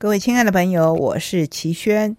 [0.00, 2.16] 各位亲爱的朋友，我是齐轩，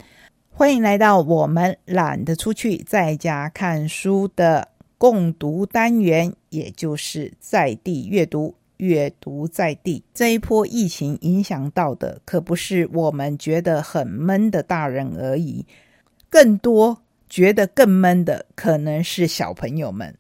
[0.52, 4.68] 欢迎来到我们懒得出去，在家看书的
[5.00, 10.04] 共读单元，也就是在地阅读，阅读在地。
[10.14, 15.66] 这一波疫情影响到的，可不是我们觉得很闷的大人而已，
[16.30, 20.16] 更多觉得更闷的，可能是小朋友们，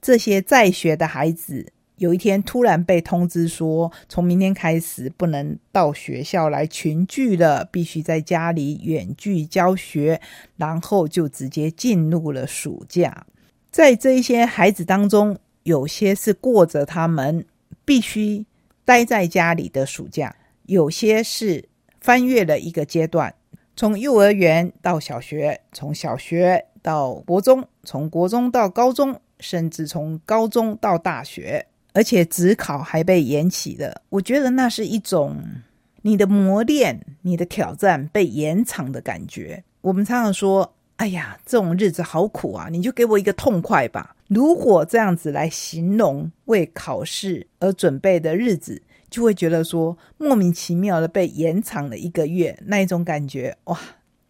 [0.00, 1.72] 这些在学的孩子。
[2.02, 10.20] 有一天突然被通知说，从明天开始不能到学校来群聚了，必须在家里远距教学，
[10.56, 13.24] 然后就直接进入了暑假。
[13.70, 17.46] 在这一些孩子当中，有些是过着他们
[17.84, 18.44] 必须
[18.84, 20.34] 待在家里的暑假，
[20.66, 21.68] 有些是
[22.00, 23.32] 翻越了一个阶段，
[23.76, 31.68] 从幼儿园到小学，从小学到国中，从国中到高中，甚至从高中到大学。
[31.92, 35.36] 而且职考还被延期了，我觉得那是一种
[36.02, 39.62] 你的磨练、你的挑战被延长的感觉。
[39.82, 44.16] 我们常常说：“哎呀，这种日子好苦啊！”你就给我一个痛快吧。
[44.28, 53.78] 如果这样子来形容为考试而准备的日子，就会觉得说莫名其妙的被延长了一个月，那一种感觉哇，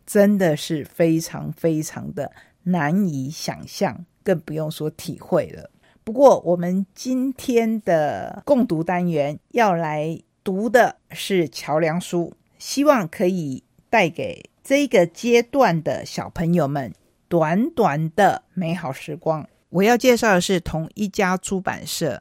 [0.05, 2.33] 真的是非常非常的
[2.65, 5.71] 难以想象，更不用说体会了。
[6.05, 16.93] 不过，我们今天的共读单元要来读的是桥梁书，希望可以带给这个阶段的小朋友们
[17.29, 19.47] 短短的美好时光。
[19.71, 22.21] 我要介绍的是同一家出版社、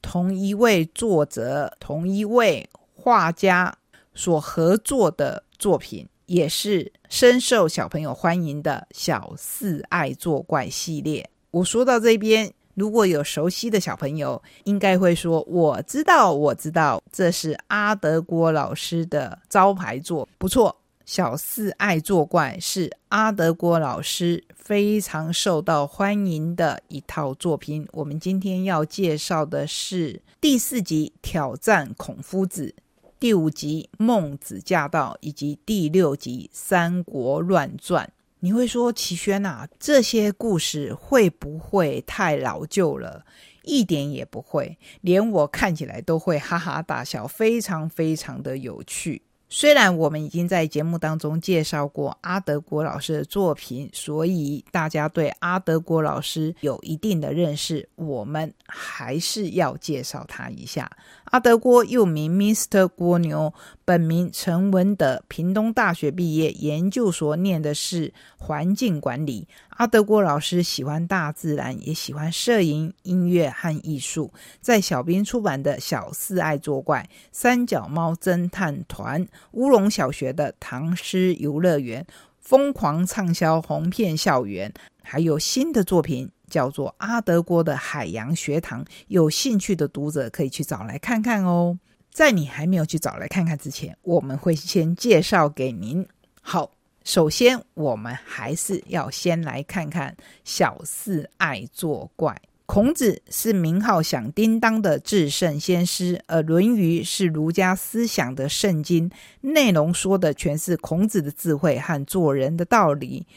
[0.00, 3.76] 同一位作者、同一位画家
[4.14, 11.28] 所合作的作品，也是深受小朋友欢迎的《小四爱作怪》系列。
[11.50, 12.52] 我说到这边。
[12.76, 27.88] 如果有熟悉的小朋友，应该会说：“我知道，我知道，这是阿德郭老师的招牌作。”不错，《小四爱作怪》是阿德郭老师非常受到欢迎的一套作品。
[27.92, 32.74] 我们今天要介绍的是第四集《挑战孔夫子》，
[33.18, 38.04] 第五集《孟子驾到》，以及第六集《三国乱传》。
[38.40, 43.24] 你会说齐轩啊，这些故事会不会太老旧了？
[43.62, 49.22] 一点也不会，连我看起来都会哈哈大笑，非常非常的有趣。
[49.48, 60.90] 虽然我们已经在节目当中介绍过阿德国老师的作品，所以大家对阿德国老师有一定的认识，我们还是要介绍他一下。
[61.26, 62.88] 阿德郭又名 Mr.
[62.88, 63.52] 郭牛，
[63.84, 69.46] 本名陈文德，屏东大学毕业，研究所念的是环境管理。
[69.76, 74.32] 阿德郭老师喜欢大自然，也喜欢摄影、音乐和艺术。
[74.62, 79.22] 在小兵出版的《小四爱作怪》《三脚猫侦探团》
[79.52, 82.02] 《乌龙小学的唐诗游乐园》
[82.40, 84.72] 疯狂畅销红遍校园，
[85.02, 88.82] 还有新的作品叫做《阿德郭的海洋学堂》。
[89.08, 91.78] 有兴趣的读者可以去找来看看哦。
[92.10, 96.08] 在你还没有去找来看看之前，我们会先介绍给您。
[96.40, 96.75] 好。
[97.06, 102.36] 首先，我们还是要先来看看小四爱作怪。
[102.66, 109.08] 孔子是名号响叮当的至圣先师，而《论语》是儒家思想的圣经，
[109.40, 113.24] 内容说的全是孔子的智慧和做人的道理。《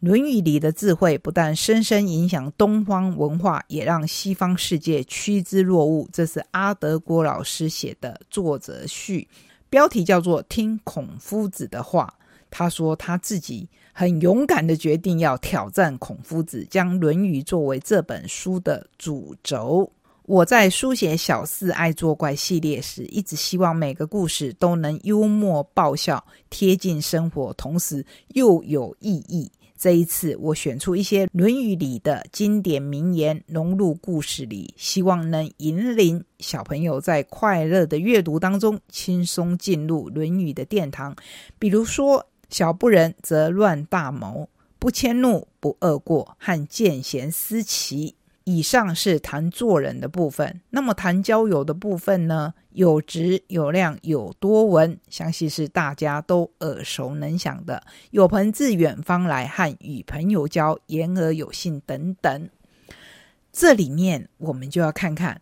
[0.00, 6.08] 论语》里的智慧不但深深影响东方文化，也让西方世界趋之若鹜。
[6.12, 9.28] 这是阿德郭老师写的作者序，
[9.70, 12.12] 标题叫做《听孔夫子的话》。
[12.56, 19.90] 他说他自己很勇敢的决定要挑战孔夫子，将《论语》作为这本书的主轴。
[20.22, 29.50] 我在书写《小四爱作怪》系列时，一直希望每个故事都能幽默爆笑、贴近生活，同时又有意义。
[29.76, 41.16] 这一次，我选出一些《论语》里的经典名言，融入故事里，希望能引领小朋友在快乐的阅读当中，轻松进入《论语》的殿堂。
[41.58, 42.24] 比如说。
[42.50, 44.48] 小不忍则乱大谋，
[44.78, 48.16] 不迁怒不贰过，和见贤思齐。
[48.46, 50.60] 以上是谈做人的部分。
[50.68, 52.52] 那么谈交友的部分呢？
[52.72, 57.82] 有直有量有多闻，相信是大家都耳熟能详的。
[58.10, 62.50] 有朋自远方来，和与朋友交，言而有信等等。
[63.50, 65.40] 这里面我们就要看看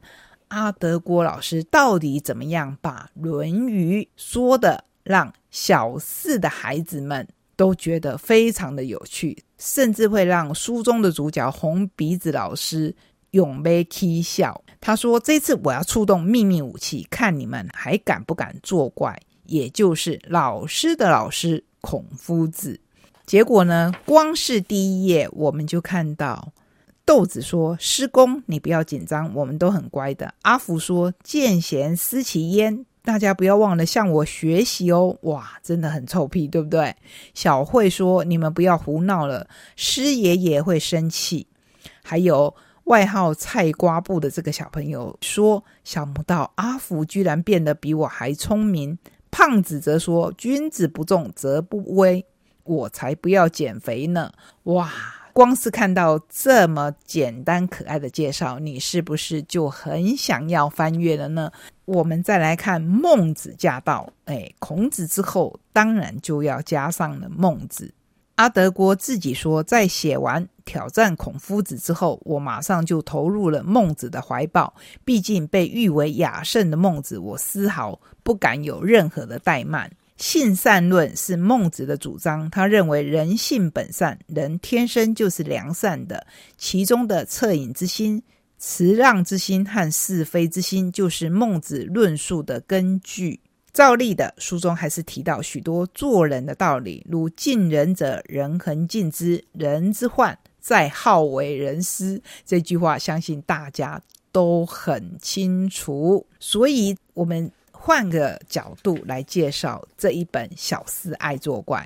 [0.48, 4.84] 阿德郭老师到底怎么样把《论语》说的。
[5.02, 7.26] 让小四的孩子们
[7.56, 12.94] 都觉得非常的有趣，甚至会让书中的主角红鼻子老师
[13.32, 14.62] 永被啼笑。
[14.80, 19.16] 他说：“这次我要出动秘密武器，看你们还敢不敢作怪。”
[19.46, 22.80] 也就是老师的老师孔夫子。
[23.26, 26.52] 结果呢，光是第一页我们就看到
[27.04, 35.16] 豆子说：“师公，你不要紧张，我们都很乖的。”阿福说：“见贤思齐焉。”大家不要忘了向我学习哦！
[35.22, 36.94] 哇，真的很臭屁，对不对？
[37.34, 41.48] 小慧说：“你们不要胡闹了，师爷爷会生气。”
[42.04, 42.54] 还有
[42.84, 48.96] 外号“菜瓜布”的这个小朋友说：“想不到阿福居然变得比我还聪明。”
[49.32, 52.24] 胖子则说：“君子不重则不威，
[52.62, 54.30] 我才不要减肥呢！”
[54.64, 54.92] 哇！
[55.34, 61.50] 光是看到这么简单可爱的介绍，你是不是就很想要翻阅了呢？
[61.92, 67.92] 我们再来看孟子驾到，哎，孔子之后当然就要加上了孟子。
[68.36, 74.72] 阿德国自己说，在写完挑战孔夫子之后，我马上就投入了孟子的怀抱。
[75.04, 79.90] 毕竟被誉为雅圣的孟子，我丝毫不敢有任何的怠慢。
[80.16, 86.26] 性善论是孟子的主张，他认为人性本善，人天生就是良善的。
[86.56, 88.22] 其中的恻隐之心、
[88.64, 93.40] 辞让之心和是非之心，就是孟子论述的根据。
[93.72, 102.22] 照例的书中还是提到许多做人的道理，如敬人者，人恒敬之；人之患在好为人师。
[102.46, 104.00] 这句话相信大家
[104.30, 107.50] 都很清楚，所以我们。
[107.84, 111.80] 换个角度来介绍这一本《小四爱作怪》，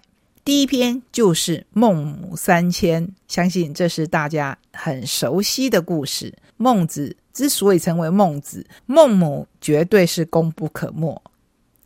[0.45, 6.35] 第一篇就是孟母三迁，相信这是大家很熟悉的故事。
[6.57, 11.23] 孟子之所以成为孟子，孟母绝对是功不可没，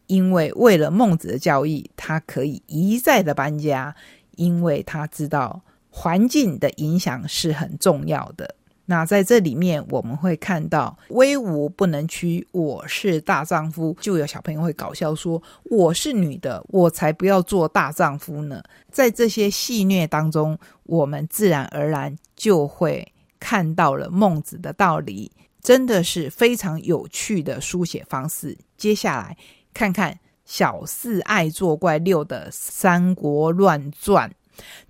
[0.06, 3.94] 因为为了孟子的教义，他可以一再的搬家，
[4.36, 8.54] 因为他知道环境的影响是很重要的。
[8.86, 13.96] 那在这里面，我们会看到威武不能屈，我是大丈夫。
[14.00, 15.40] 就有小朋友会搞笑说
[15.70, 28.56] ：“我是女的，我才不要做大丈夫呢。”在这些戏谑当中，我们自然而然就会看到了孟子的道理，真的是非常有趣的书写方式。
[28.76, 29.36] 接下来
[29.74, 34.30] 看看小四爱作怪六的《三国乱传》。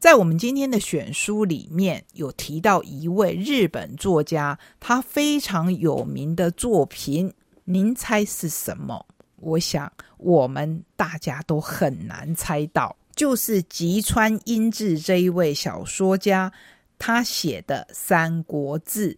[0.01, 7.33] 在我们今天的选书里面有提到一位日本作家，他非常有名的作品，
[7.65, 9.07] 您猜是什么？
[9.37, 16.53] 我想我们大家都很难猜到，就是吉川英治这一位小说家
[17.01, 19.15] 他写的《三国志》。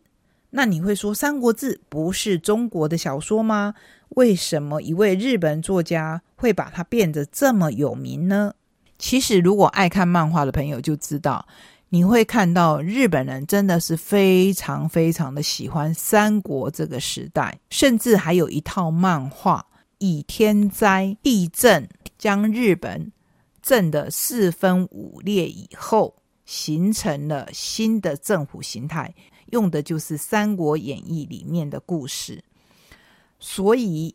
[0.49, 3.75] 那你会说，《三国志》不是中国的小说吗？
[4.11, 8.55] 为什么一位日本作家会把它变得这么有名呢？
[8.99, 11.46] 其实，如果爱看漫画的朋友就知道，
[11.88, 19.67] 你会看到日本人真的是非常非常的喜欢三国这个时代，甚至还有一套漫画，
[19.99, 21.88] 以天灾地震
[22.19, 23.11] 将日本
[23.62, 29.14] 震得四分五裂以后，形成了新的政府形态，
[29.50, 32.42] 用的就是《三国演义》里面的故事。
[33.38, 34.14] 所以，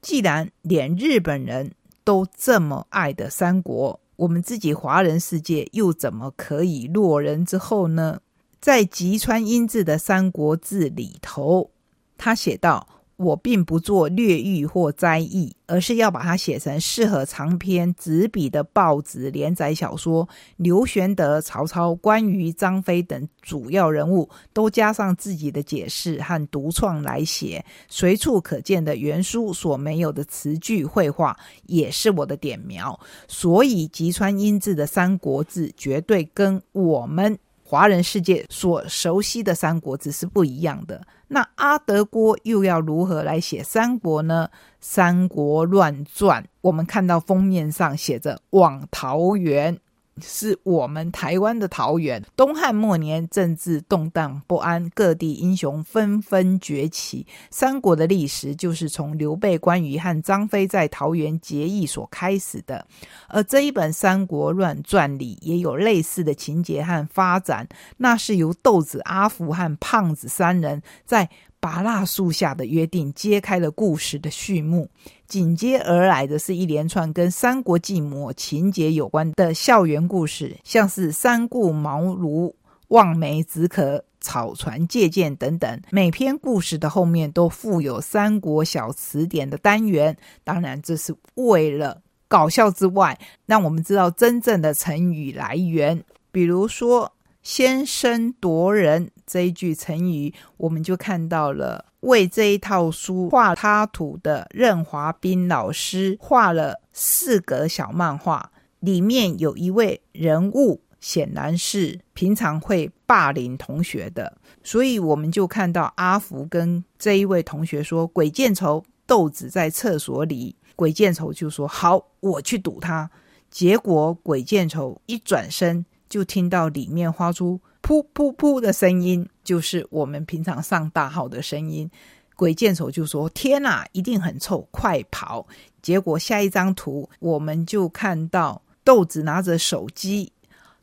[0.00, 1.72] 既然连日本人
[2.04, 8.20] 都这么爱的三国，我们自己华人世界又怎么可以落人之后呢？
[8.60, 11.70] 在吉川英治的《三国志》里头，
[12.18, 12.86] 他写道。
[13.20, 20.26] 我并不做略喻或摘译，而是要把它写成适合长篇纸笔的报纸连载小说。
[20.56, 31.36] 刘玄德、曹操、关羽、张飞等主要人物都加上自己的解释和独创来写，随处可见的原书所没有的词句绘画，
[31.66, 32.98] 也是我的点描。
[33.28, 37.38] 所以吉川英治的《三国志》绝对跟我们。
[37.62, 41.00] 华人世界所熟悉的《三国志》是不一样的。
[41.32, 44.48] 那阿德郭又要如何来写三国呢？
[44.80, 49.78] 《三国乱传》，我们看到封面上写着“往桃园”。
[50.22, 52.24] 是我们台湾的桃园。
[52.36, 57.26] 东汉末年，政治动荡不安，各地英雄纷纷崛起。
[57.50, 62.86] 三国的历史就是从刘备、关羽和张飞在桃园结义所开始的。
[63.28, 71.28] 而这一本《三国乱传》里也有类似的情节和发展，那是由豆子、阿福和胖子三人在。
[71.60, 74.88] 拔蜡树下的约定揭开了故事的序幕，
[75.26, 82.50] 紧接而来的是一连串跟三国寂寞情节有关的校园故事，像是三顾茅庐、
[82.88, 85.80] 望梅止渴、草船借箭等等。
[85.90, 96.02] 每篇故事的后面都附有三国小词典的单元，当然这是为了搞笑之外，让我们知道真正的成语来源，
[96.32, 97.12] 比如说。
[97.42, 123.08] 先声夺人这一句成语，我们就看到了为这一套书画插图的任华斌老师画了四格小漫画，里面有一位人物，显然是平常会霸凌同学的，所以我们就看到阿福跟这一位同学说：“鬼见愁，豆子在厕所里。”鬼见愁就说：“好，我去堵他。”
[123.48, 131.90] 结果鬼见愁一转身，就听到里面发出“噗噗噗”的声音，就是我们平常上大号的声音。
[132.36, 135.46] 鬼见愁就说：“天哪，一定很臭，快跑！”
[135.82, 140.32] 结果下一张图，我们就看到豆子拿着手机，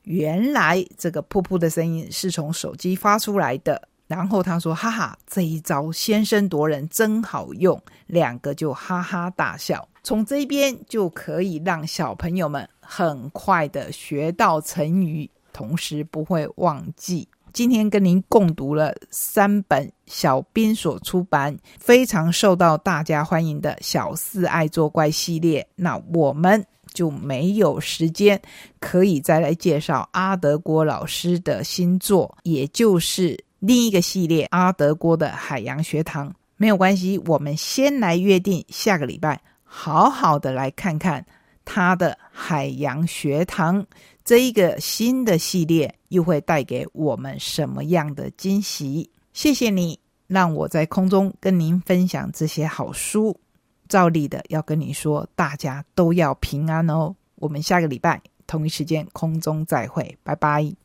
[0.03, 3.87] 原来这个“噗噗”的声音是从手机发出来的。
[4.05, 9.87] 然后他说：“哈哈，这一招先声夺人真好用。”两个就哈哈大笑。
[10.03, 17.27] 从这边就可以让小朋友们很快的学到成语，同时不会忘记。
[17.51, 28.39] 今天跟您共读了三本小编所出版、非常受到大家欢迎的小四爱作怪系列，那我们就没有时间
[28.79, 33.35] 可以再来介绍阿德郭老师的新作，也就是。
[33.59, 41.25] 另一个系列阿德郭的海洋学堂没有关系，我们先来约定下个礼拜，好好的来看看
[41.65, 43.83] 他的海洋学堂
[44.27, 49.09] 这一个新的系列又会带给我们什么样的惊喜？
[49.31, 53.39] 谢谢你让我在空中跟您分享这些好书。
[53.87, 57.15] 照例的要跟你说，大家都要平安哦。
[57.35, 60.75] 我们下个礼拜同一时间空中再会，拜拜。